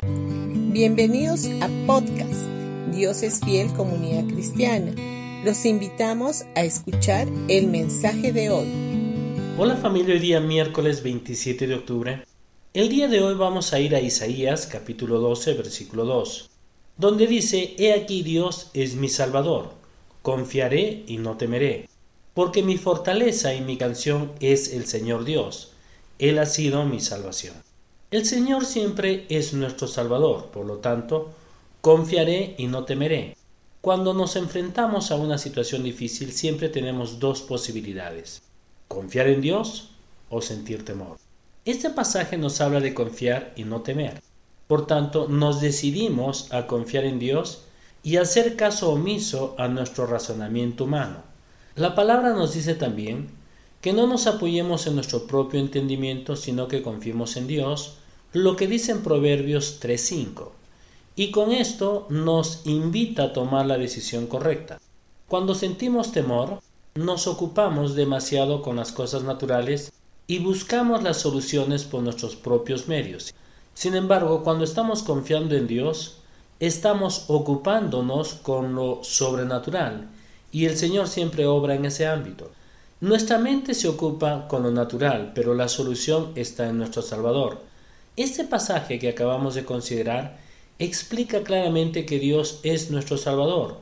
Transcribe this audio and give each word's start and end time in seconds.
Bienvenidos 0.00 1.46
a 1.60 1.68
podcast 1.84 2.46
Dios 2.92 3.24
es 3.24 3.40
fiel 3.40 3.72
comunidad 3.72 4.32
cristiana. 4.32 4.94
Los 5.44 5.64
invitamos 5.64 6.44
a 6.54 6.62
escuchar 6.62 7.26
el 7.48 7.66
mensaje 7.66 8.32
de 8.32 8.48
hoy. 8.48 8.68
Hola 9.58 9.76
familia, 9.76 10.14
hoy 10.14 10.20
día 10.20 10.38
miércoles 10.38 11.02
27 11.02 11.66
de 11.66 11.74
octubre. 11.74 12.24
El 12.74 12.88
día 12.90 13.08
de 13.08 13.20
hoy 13.20 13.34
vamos 13.34 13.72
a 13.72 13.80
ir 13.80 13.96
a 13.96 14.00
Isaías 14.00 14.68
capítulo 14.68 15.18
12 15.18 15.54
versículo 15.54 16.04
2, 16.04 16.48
donde 16.96 17.26
dice, 17.26 17.74
He 17.76 17.92
aquí 17.92 18.22
Dios 18.22 18.70
es 18.74 18.94
mi 18.94 19.08
Salvador, 19.08 19.74
confiaré 20.22 21.02
y 21.08 21.16
no 21.16 21.36
temeré, 21.36 21.88
porque 22.34 22.62
mi 22.62 22.76
fortaleza 22.76 23.52
y 23.52 23.62
mi 23.62 23.76
canción 23.76 24.30
es 24.38 24.72
el 24.72 24.86
Señor 24.86 25.24
Dios, 25.24 25.72
Él 26.20 26.38
ha 26.38 26.46
sido 26.46 26.84
mi 26.84 27.00
salvación. 27.00 27.67
El 28.10 28.24
Señor 28.24 28.64
siempre 28.64 29.26
es 29.28 29.52
nuestro 29.52 29.86
Salvador, 29.86 30.46
por 30.46 30.64
lo 30.64 30.78
tanto, 30.78 31.30
confiaré 31.82 32.54
y 32.56 32.66
no 32.66 32.84
temeré. 32.84 33.36
Cuando 33.82 34.14
nos 34.14 34.34
enfrentamos 34.36 35.10
a 35.10 35.16
una 35.16 35.36
situación 35.36 35.82
difícil 35.82 36.32
siempre 36.32 36.70
tenemos 36.70 37.20
dos 37.20 37.42
posibilidades, 37.42 38.40
confiar 38.88 39.28
en 39.28 39.42
Dios 39.42 39.90
o 40.30 40.40
sentir 40.40 40.86
temor. 40.86 41.18
Este 41.66 41.90
pasaje 41.90 42.38
nos 42.38 42.62
habla 42.62 42.80
de 42.80 42.94
confiar 42.94 43.52
y 43.56 43.64
no 43.64 43.82
temer. 43.82 44.22
Por 44.68 44.86
tanto, 44.86 45.28
nos 45.28 45.60
decidimos 45.60 46.50
a 46.50 46.66
confiar 46.66 47.04
en 47.04 47.18
Dios 47.18 47.64
y 48.02 48.16
hacer 48.16 48.56
caso 48.56 48.90
omiso 48.90 49.54
a 49.58 49.68
nuestro 49.68 50.06
razonamiento 50.06 50.84
humano. 50.84 51.24
La 51.74 51.94
palabra 51.94 52.32
nos 52.32 52.54
dice 52.54 52.74
también 52.74 53.37
que 53.80 53.92
no 53.92 54.06
nos 54.06 54.26
apoyemos 54.26 54.86
en 54.86 54.94
nuestro 54.94 55.26
propio 55.26 55.60
entendimiento, 55.60 56.36
sino 56.36 56.68
que 56.68 56.82
confiemos 56.82 57.36
en 57.36 57.46
Dios, 57.46 57.94
lo 58.32 58.56
que 58.56 58.66
dice 58.66 58.92
en 58.92 59.02
Proverbios 59.02 59.80
3.5. 59.80 60.50
Y 61.16 61.30
con 61.30 61.52
esto 61.52 62.06
nos 62.10 62.66
invita 62.66 63.24
a 63.24 63.32
tomar 63.32 63.66
la 63.66 63.78
decisión 63.78 64.26
correcta. 64.26 64.80
Cuando 65.28 65.54
sentimos 65.54 66.12
temor, 66.12 66.60
nos 66.94 67.26
ocupamos 67.26 67.94
demasiado 67.94 68.62
con 68.62 68.76
las 68.76 68.92
cosas 68.92 69.22
naturales 69.22 69.92
y 70.26 70.40
buscamos 70.40 71.02
las 71.02 71.18
soluciones 71.18 71.84
por 71.84 72.02
nuestros 72.02 72.36
propios 72.36 72.88
medios. 72.88 73.34
Sin 73.74 73.94
embargo, 73.94 74.42
cuando 74.42 74.64
estamos 74.64 75.02
confiando 75.02 75.54
en 75.54 75.66
Dios, 75.66 76.18
estamos 76.60 77.24
ocupándonos 77.28 78.34
con 78.34 78.74
lo 78.74 79.04
sobrenatural 79.04 80.08
y 80.50 80.64
el 80.64 80.76
Señor 80.76 81.08
siempre 81.08 81.46
obra 81.46 81.74
en 81.74 81.84
ese 81.84 82.06
ámbito. 82.06 82.50
Nuestra 83.00 83.38
mente 83.38 83.74
se 83.74 83.86
ocupa 83.86 84.48
con 84.48 84.64
lo 84.64 84.72
natural, 84.72 85.30
pero 85.32 85.54
la 85.54 85.68
solución 85.68 86.32
está 86.34 86.68
en 86.68 86.78
nuestro 86.78 87.00
Salvador. 87.00 87.60
Este 88.16 88.42
pasaje 88.42 88.98
que 88.98 89.08
acabamos 89.08 89.54
de 89.54 89.64
considerar 89.64 90.36
explica 90.80 91.44
claramente 91.44 92.04
que 92.04 92.18
Dios 92.18 92.58
es 92.64 92.90
nuestro 92.90 93.16
Salvador. 93.16 93.76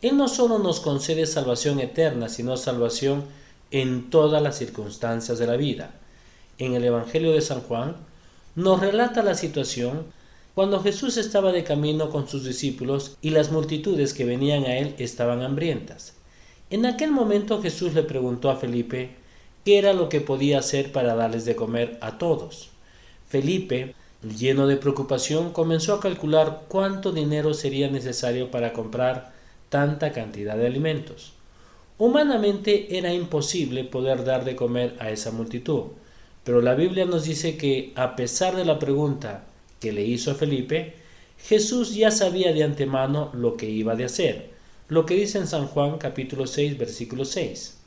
Él 0.00 0.16
no 0.16 0.26
solo 0.26 0.58
nos 0.58 0.80
concede 0.80 1.26
salvación 1.26 1.80
eterna, 1.80 2.30
sino 2.30 2.56
salvación 2.56 3.24
en 3.72 4.08
todas 4.08 4.42
las 4.42 4.56
circunstancias 4.56 5.38
de 5.38 5.46
la 5.46 5.56
vida. 5.56 5.90
En 6.56 6.72
el 6.72 6.82
Evangelio 6.82 7.32
de 7.32 7.42
San 7.42 7.60
Juan 7.60 7.96
nos 8.54 8.80
relata 8.80 9.22
la 9.22 9.34
situación 9.34 10.06
cuando 10.54 10.82
Jesús 10.82 11.18
estaba 11.18 11.52
de 11.52 11.62
camino 11.62 12.08
con 12.08 12.26
sus 12.26 12.44
discípulos 12.44 13.18
y 13.20 13.30
las 13.30 13.52
multitudes 13.52 14.14
que 14.14 14.24
venían 14.24 14.64
a 14.64 14.78
él 14.78 14.94
estaban 14.96 15.42
hambrientas. 15.42 16.14
En 16.72 16.86
aquel 16.86 17.10
momento 17.10 17.60
Jesús 17.60 17.92
le 17.92 18.02
preguntó 18.02 18.48
a 18.48 18.56
Felipe 18.56 19.10
qué 19.62 19.76
era 19.76 19.92
lo 19.92 20.08
que 20.08 20.22
podía 20.22 20.60
hacer 20.60 20.90
para 20.90 21.14
darles 21.14 21.44
de 21.44 21.54
comer 21.54 21.98
a 22.00 22.16
todos. 22.16 22.70
Felipe, 23.28 23.94
lleno 24.22 24.66
de 24.66 24.78
preocupación, 24.78 25.52
comenzó 25.52 25.92
a 25.92 26.00
calcular 26.00 26.62
cuánto 26.68 27.12
dinero 27.12 27.52
sería 27.52 27.90
necesario 27.90 28.50
para 28.50 28.72
comprar 28.72 29.34
tanta 29.68 30.12
cantidad 30.12 30.56
de 30.56 30.66
alimentos. 30.66 31.34
Humanamente 31.98 32.96
era 32.96 33.12
imposible 33.12 33.84
poder 33.84 34.24
dar 34.24 34.46
de 34.46 34.56
comer 34.56 34.96
a 34.98 35.10
esa 35.10 35.30
multitud, 35.30 35.88
pero 36.42 36.62
la 36.62 36.74
Biblia 36.74 37.04
nos 37.04 37.24
dice 37.24 37.58
que, 37.58 37.92
a 37.96 38.16
pesar 38.16 38.56
de 38.56 38.64
la 38.64 38.78
pregunta 38.78 39.44
que 39.78 39.92
le 39.92 40.06
hizo 40.06 40.30
a 40.30 40.36
Felipe, 40.36 40.94
Jesús 41.36 41.94
ya 41.94 42.10
sabía 42.10 42.54
de 42.54 42.64
antemano 42.64 43.30
lo 43.34 43.58
que 43.58 43.68
iba 43.68 43.94
de 43.94 44.06
hacer 44.06 44.51
lo 44.92 45.06
que 45.06 45.14
dice 45.14 45.38
en 45.38 45.46
San 45.46 45.68
Juan 45.68 45.96
capítulo 45.96 46.46
6 46.46 46.76
versículo 46.76 47.24
6. 47.24 47.78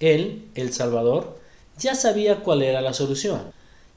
Él, 0.00 0.50
el 0.54 0.70
Salvador, 0.74 1.38
ya 1.78 1.94
sabía 1.94 2.40
cuál 2.40 2.60
era 2.60 2.82
la 2.82 2.92
solución 2.92 3.40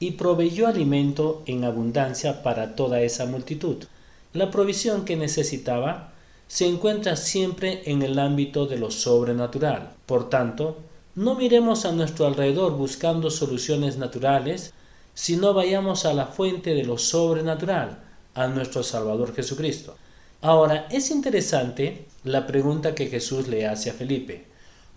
y 0.00 0.12
proveyó 0.12 0.66
alimento 0.66 1.42
en 1.44 1.64
abundancia 1.64 2.42
para 2.42 2.74
toda 2.74 3.02
esa 3.02 3.26
multitud. 3.26 3.84
La 4.32 4.50
provisión 4.50 5.04
que 5.04 5.16
necesitaba 5.16 6.14
se 6.48 6.66
encuentra 6.66 7.16
siempre 7.16 7.82
en 7.84 8.00
el 8.00 8.18
ámbito 8.18 8.64
de 8.64 8.78
lo 8.78 8.90
sobrenatural. 8.90 9.92
Por 10.06 10.30
tanto, 10.30 10.78
no 11.14 11.34
miremos 11.34 11.84
a 11.84 11.92
nuestro 11.92 12.26
alrededor 12.26 12.72
buscando 12.72 13.28
soluciones 13.28 13.98
naturales, 13.98 14.72
sino 15.12 15.52
vayamos 15.52 16.06
a 16.06 16.14
la 16.14 16.24
fuente 16.24 16.72
de 16.72 16.84
lo 16.84 16.96
sobrenatural, 16.96 17.98
a 18.34 18.46
nuestro 18.46 18.82
Salvador 18.82 19.34
Jesucristo. 19.34 19.98
Ahora, 20.42 20.86
es 20.90 21.10
interesante 21.10 22.04
la 22.22 22.46
pregunta 22.46 22.94
que 22.94 23.06
Jesús 23.06 23.48
le 23.48 23.66
hace 23.66 23.90
a 23.90 23.94
Felipe. 23.94 24.44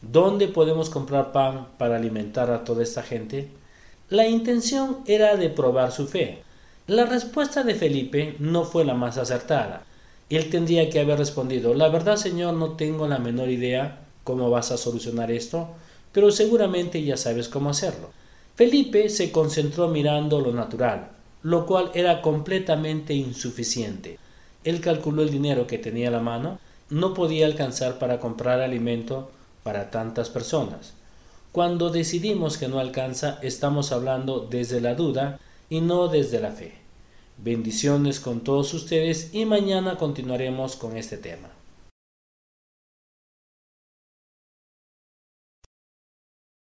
¿Dónde 0.01 0.47
podemos 0.47 0.89
comprar 0.89 1.31
pan 1.31 1.67
para 1.77 1.95
alimentar 1.95 2.51
a 2.51 2.63
toda 2.63 2.83
esta 2.83 3.03
gente? 3.03 3.49
La 4.09 4.28
intención 4.28 4.99
era 5.05 5.38
de 5.38 5.49
probar 5.49 5.91
su 5.91 6.07
fe. 6.07 6.44
La 6.88 7.05
respuesta 7.05 7.63
de 7.63 7.75
Felipe 7.75 8.35
no 8.39 8.66
fue 8.66 8.83
la 8.83 8.95
más 8.95 9.17
acertada. 9.17 9.83
Él 10.29 10.49
tendría 10.49 10.89
que 10.89 10.99
haber 10.99 11.17
respondido, 11.17 11.73
la 11.73 11.89
verdad 11.89 12.17
Señor 12.17 12.53
no 12.53 12.73
tengo 12.73 13.07
la 13.07 13.17
menor 13.17 13.49
idea 13.49 14.01
cómo 14.23 14.49
vas 14.49 14.72
a 14.72 14.78
solucionar 14.78 15.31
esto, 15.31 15.69
pero 16.11 16.31
seguramente 16.31 17.03
ya 17.03 17.17
sabes 17.17 17.47
cómo 17.47 17.69
hacerlo. 17.69 18.11
Felipe 18.55 19.09
se 19.09 19.31
concentró 19.31 19.88
mirando 19.88 20.41
lo 20.41 20.51
natural, 20.51 21.09
lo 21.44 21.66
cual 21.66 21.91
era 21.94 22.22
completamente 22.22 23.13
insuficiente. 23.13 24.19
Él 24.64 24.81
calculó 24.81 25.22
el 25.22 25.30
dinero 25.30 25.68
que 25.68 25.78
tenía 25.78 26.09
a 26.09 26.12
la 26.12 26.20
mano, 26.20 26.59
no 26.90 27.14
podía 27.14 27.46
alcanzar 27.46 28.00
para 28.00 28.20
comprar 28.20 28.62
alimento 28.62 29.31
para 29.64 29.92
tantas 29.92 30.30
personas. 30.30 30.94
Cuando 31.52 31.90
decidimos 31.90 32.58
que 32.58 32.68
no 32.68 32.80
alcanza, 32.80 33.40
estamos 33.42 33.92
hablando 33.92 34.47
desde 34.50 34.81
la 34.81 34.96
duda 34.96 35.40
y 35.70 35.81
no 35.81 36.08
desde 36.08 36.40
la 36.40 36.52
fe. 36.52 36.74
Bendiciones 37.38 38.20
con 38.20 38.42
todos 38.42 38.74
ustedes 38.74 39.34
y 39.34 39.46
mañana 39.46 39.97
continuaremos 39.97 40.76
con 40.76 40.97
este 40.97 41.18
tema. 41.18 41.50